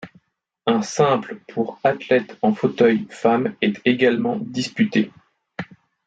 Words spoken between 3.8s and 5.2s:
également disputé.